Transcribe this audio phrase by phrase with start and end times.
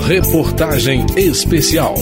[0.00, 1.94] Reportagem Especial.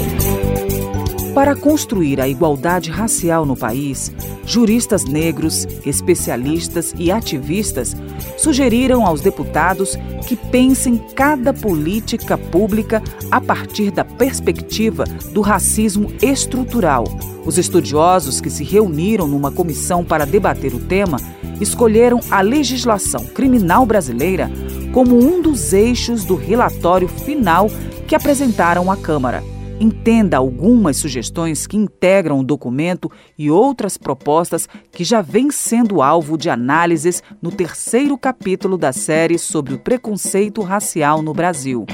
[1.34, 4.12] Para construir a igualdade racial no país,
[4.46, 7.94] juristas negros, especialistas e ativistas
[8.38, 17.04] sugeriram aos deputados que pensem cada política pública a partir da perspectiva do racismo estrutural.
[17.44, 21.18] Os estudiosos que se reuniram numa comissão para debater o tema
[21.60, 24.50] escolheram a legislação criminal brasileira
[24.92, 27.68] como um dos eixos do relatório final
[28.06, 29.42] que apresentaram à Câmara
[29.80, 36.36] entenda algumas sugestões que integram o documento e outras propostas que já vêm sendo alvo
[36.36, 41.86] de análises no terceiro capítulo da série sobre o preconceito racial no Brasil.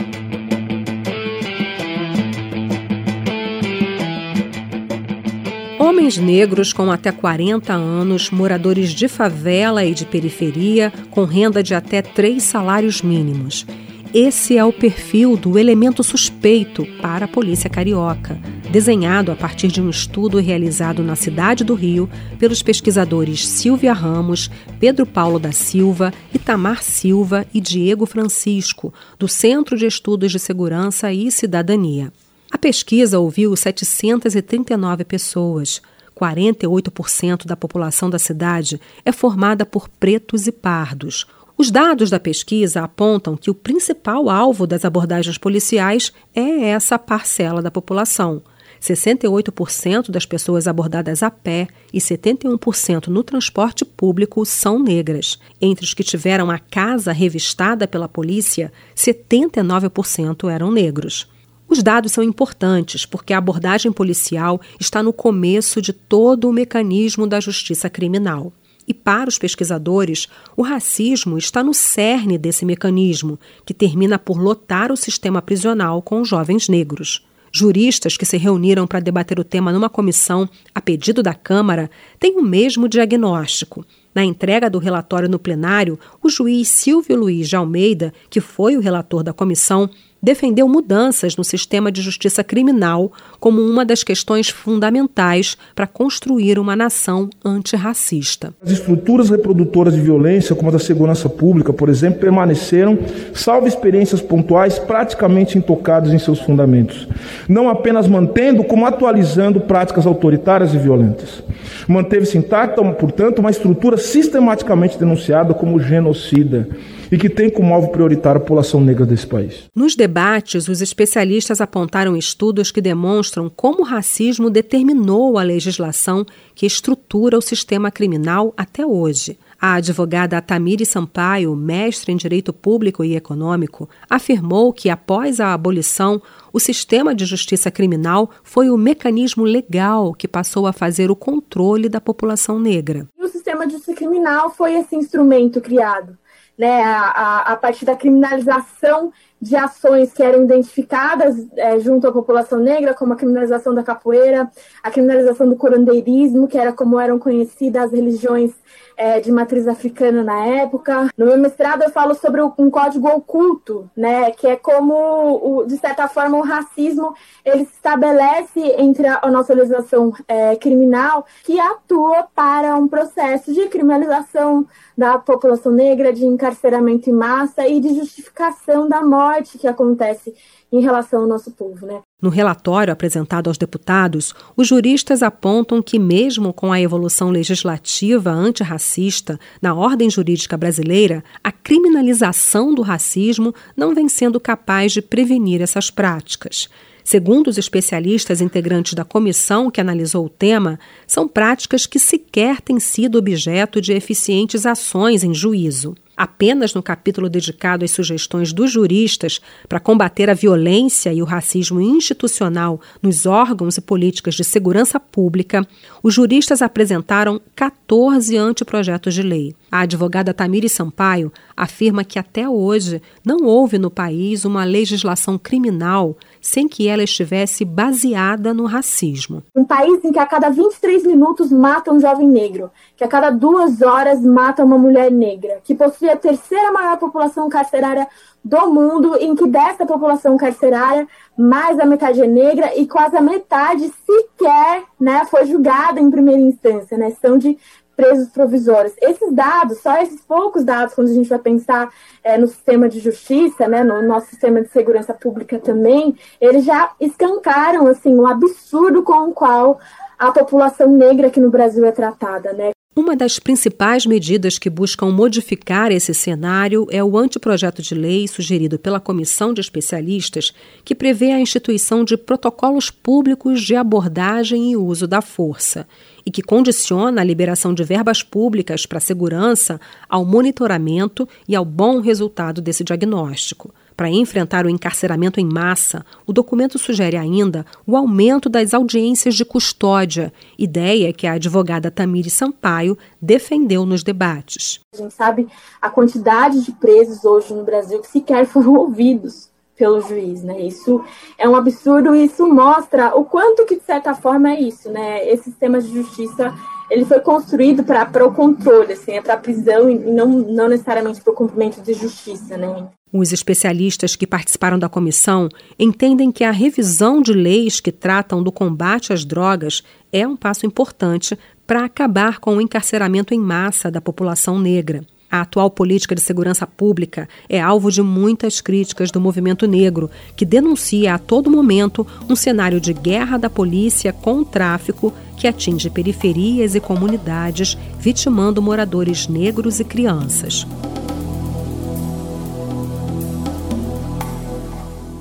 [5.84, 11.74] Homens negros com até 40 anos, moradores de favela e de periferia, com renda de
[11.74, 13.66] até três salários mínimos.
[14.14, 18.40] Esse é o perfil do elemento suspeito para a polícia carioca,
[18.72, 24.50] desenhado a partir de um estudo realizado na cidade do Rio pelos pesquisadores Silvia Ramos,
[24.80, 31.12] Pedro Paulo da Silva, Itamar Silva e Diego Francisco, do Centro de Estudos de Segurança
[31.12, 32.10] e Cidadania.
[32.54, 35.82] A pesquisa ouviu 739 pessoas.
[36.16, 41.26] 48% da população da cidade é formada por pretos e pardos.
[41.58, 47.60] Os dados da pesquisa apontam que o principal alvo das abordagens policiais é essa parcela
[47.60, 48.40] da população.
[48.80, 55.40] 68% das pessoas abordadas a pé e 71% no transporte público são negras.
[55.60, 61.33] Entre os que tiveram a casa revistada pela polícia, 79% eram negros.
[61.68, 67.26] Os dados são importantes porque a abordagem policial está no começo de todo o mecanismo
[67.26, 68.52] da justiça criminal.
[68.86, 74.92] E para os pesquisadores, o racismo está no cerne desse mecanismo, que termina por lotar
[74.92, 77.26] o sistema prisional com jovens negros.
[77.56, 81.88] Juristas que se reuniram para debater o tema numa comissão, a pedido da Câmara,
[82.18, 83.86] têm o mesmo diagnóstico.
[84.12, 88.80] Na entrega do relatório no plenário, o juiz Silvio Luiz de Almeida, que foi o
[88.80, 89.88] relator da comissão,
[90.24, 96.74] defendeu mudanças no sistema de justiça criminal como uma das questões fundamentais para construir uma
[96.74, 98.54] nação antirracista.
[98.64, 102.98] As estruturas reprodutoras de violência, como a da segurança pública, por exemplo, permaneceram,
[103.34, 107.06] salvo experiências pontuais, praticamente intocadas em seus fundamentos,
[107.46, 111.42] não apenas mantendo, como atualizando práticas autoritárias e violentas.
[111.86, 116.66] Manteve-se intacta, portanto, uma estrutura sistematicamente denunciada como genocida
[117.14, 119.70] e que tem como alvo prioritário a população negra desse país.
[119.72, 126.26] Nos debates, os especialistas apontaram estudos que demonstram como o racismo determinou a legislação
[126.56, 129.38] que estrutura o sistema criminal até hoje.
[129.60, 136.20] A advogada Tamiri Sampaio, mestre em Direito Público e Econômico, afirmou que, após a abolição,
[136.52, 141.88] o sistema de justiça criminal foi o mecanismo legal que passou a fazer o controle
[141.88, 143.06] da população negra.
[143.16, 146.18] O sistema de justiça criminal foi esse instrumento criado
[146.56, 149.12] né, a, a partir da criminalização
[149.44, 154.50] de ações que eram identificadas é, junto à população negra, como a criminalização da capoeira,
[154.82, 158.52] a criminalização do curandeirismo, que era como eram conhecidas as religiões
[158.96, 161.10] é, de matriz africana na época.
[161.18, 165.76] No meu mestrado eu falo sobre um código oculto, né, que é como, o, de
[165.76, 167.14] certa forma, o racismo
[167.44, 173.52] ele se estabelece entre a, a nossa legislação é, criminal que atua para um processo
[173.52, 174.66] de criminalização
[174.96, 180.34] da população negra, de encarceramento em massa e de justificação da morte que acontece
[180.72, 181.86] em relação ao nosso povo.
[181.86, 182.00] Né?
[182.20, 189.38] No relatório apresentado aos deputados, os juristas apontam que, mesmo com a evolução legislativa antirracista
[189.60, 195.90] na ordem jurídica brasileira, a criminalização do racismo não vem sendo capaz de prevenir essas
[195.90, 196.68] práticas.
[197.04, 202.80] Segundo os especialistas integrantes da comissão que analisou o tema, são práticas que sequer têm
[202.80, 205.94] sido objeto de eficientes ações em juízo.
[206.16, 211.80] Apenas no capítulo dedicado às sugestões dos juristas para combater a violência e o racismo
[211.80, 215.66] institucional nos órgãos e políticas de segurança pública,
[216.02, 219.54] os juristas apresentaram 14 anteprojetos de lei.
[219.70, 226.16] A advogada Tamiri Sampaio afirma que até hoje não houve no país uma legislação criminal
[226.40, 229.42] sem que ela estivesse baseada no racismo.
[229.56, 233.30] Um país em que a cada 23 minutos mata um jovem negro, que a cada
[233.30, 238.06] duas horas mata uma mulher negra, que possui a terceira maior população carcerária
[238.44, 243.22] do mundo, em que dessa população carcerária, mais da metade é negra e quase a
[243.22, 247.10] metade sequer né, foi julgada em primeira instância, né?
[247.20, 247.58] São de
[247.96, 248.94] presos provisórios.
[249.00, 251.90] Esses dados, só esses poucos dados, quando a gente vai pensar
[252.22, 256.92] é, no sistema de justiça, né, no nosso sistema de segurança pública também, eles já
[257.00, 259.78] escancaram assim o absurdo com o qual
[260.18, 262.70] a população negra aqui no Brasil é tratada, né?
[262.96, 268.78] Uma das principais medidas que buscam modificar esse cenário é o anteprojeto de lei sugerido
[268.78, 270.54] pela Comissão de Especialistas,
[270.84, 275.88] que prevê a instituição de protocolos públicos de abordagem e uso da força,
[276.24, 281.98] e que condiciona a liberação de verbas públicas para segurança ao monitoramento e ao bom
[281.98, 283.74] resultado desse diagnóstico.
[283.96, 289.44] Para enfrentar o encarceramento em massa, o documento sugere ainda o aumento das audiências de
[289.44, 294.80] custódia, ideia que a advogada Tamiri Sampaio defendeu nos debates.
[294.94, 295.46] A gente sabe
[295.80, 300.60] a quantidade de presos hoje no Brasil que sequer foram ouvidos pelo juiz, né?
[300.60, 301.04] Isso
[301.38, 305.28] é um absurdo e isso mostra o quanto que de certa forma é isso, né?
[305.28, 306.54] Esse sistema de justiça
[306.94, 311.20] ele foi construído para o controle, assim, é para a prisão e não, não necessariamente
[311.20, 312.86] para o cumprimento de justiça, né?
[313.12, 315.48] Os especialistas que participaram da comissão
[315.78, 319.82] entendem que a revisão de leis que tratam do combate às drogas
[320.12, 321.36] é um passo importante
[321.66, 325.04] para acabar com o encarceramento em massa da população negra.
[325.30, 330.44] A atual política de segurança pública é alvo de muitas críticas do movimento negro, que
[330.44, 335.90] denuncia a todo momento um cenário de guerra da polícia com o tráfico que atinge
[335.90, 340.66] periferias e comunidades, vitimando moradores negros e crianças.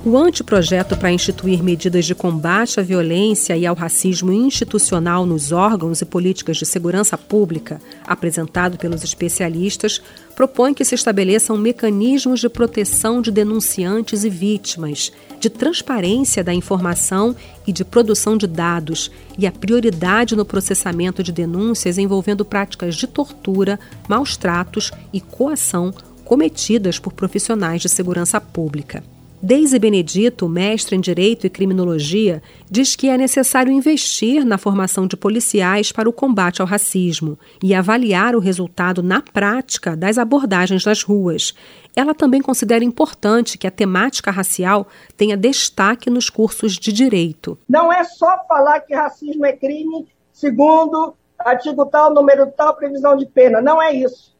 [0.06, 6.02] O anteprojeto para instituir medidas de combate à violência e ao racismo institucional nos órgãos
[6.02, 10.02] e políticas de segurança pública, apresentado pelos especialistas,
[10.36, 15.10] propõe que se estabeleçam mecanismos de proteção de denunciantes e vítimas,
[15.40, 17.34] de transparência da informação
[17.66, 23.08] e de produção de dados, e a prioridade no processamento de denúncias envolvendo práticas de
[23.08, 23.80] tortura,
[24.10, 25.94] maus tratos e coação
[26.26, 29.02] cometidas por profissionais de segurança pública.
[29.46, 32.42] Deise Benedito, mestre em Direito e Criminologia,
[32.72, 37.76] diz que é necessário investir na formação de policiais para o combate ao racismo e
[37.76, 41.54] avaliar o resultado na prática das abordagens nas ruas.
[41.94, 44.88] Ela também considera importante que a temática racial
[45.18, 47.60] tenha destaque nos cursos de direito.
[47.68, 53.26] Não é só falar que racismo é crime segundo artigo tal, número tal, previsão de
[53.26, 53.60] pena.
[53.60, 54.33] Não é isso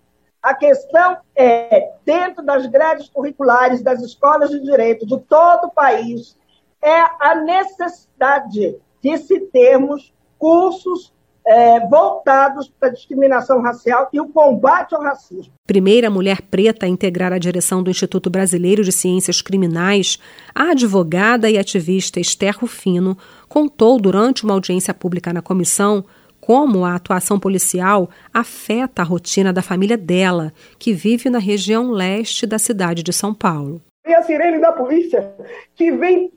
[0.44, 6.38] a questão é, dentro das grades curriculares das escolas de direito de todo o país,
[6.82, 11.14] é a necessidade de se termos cursos
[11.46, 15.54] é, voltados para a discriminação racial e o combate ao racismo.
[15.66, 20.20] Primeira mulher preta a integrar a direção do Instituto Brasileiro de Ciências Criminais,
[20.54, 23.18] a advogada e ativista Esther Rufino
[23.48, 26.04] contou durante uma audiência pública na comissão
[26.46, 32.46] como a atuação policial afeta a rotina da família dela, que vive na região leste
[32.46, 33.82] da cidade de São Paulo.
[34.06, 35.34] E a sirene da polícia,
[35.74, 36.34] que vem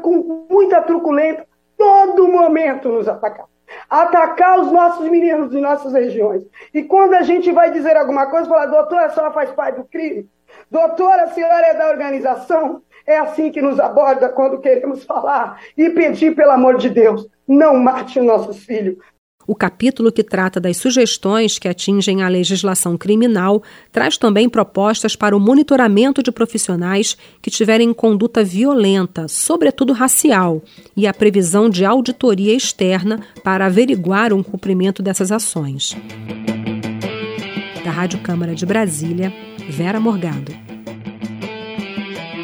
[0.00, 1.46] com muita truculência,
[1.76, 3.44] todo momento nos atacar.
[3.90, 6.42] Atacar os nossos meninos de nossas regiões.
[6.72, 9.84] E quando a gente vai dizer alguma coisa, falar, doutora, a senhora faz parte do
[9.84, 10.26] crime?
[10.70, 12.80] Doutora, a senhora é da organização?
[13.06, 17.76] É assim que nos aborda quando queremos falar e pedir, pelo amor de Deus, não
[17.76, 18.96] mate nossos filhos,
[19.46, 23.62] o capítulo que trata das sugestões que atingem a legislação criminal
[23.92, 30.62] traz também propostas para o monitoramento de profissionais que tiverem conduta violenta, sobretudo racial,
[30.96, 35.96] e a previsão de auditoria externa para averiguar o um cumprimento dessas ações.
[37.84, 39.32] Da Rádio Câmara de Brasília,
[39.68, 40.52] Vera Morgado.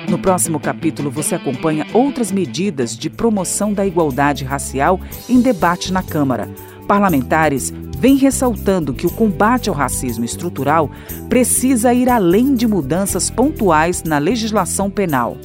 [0.08, 6.02] No próximo capítulo, você acompanha outras medidas de promoção da igualdade racial em debate na
[6.02, 6.48] Câmara
[6.90, 10.90] parlamentares vêm ressaltando que o combate ao racismo estrutural
[11.28, 15.36] precisa ir além de mudanças pontuais na legislação penal.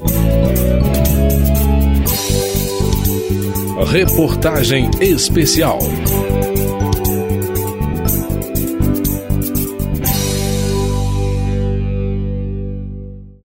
[3.92, 5.78] Reportagem especial.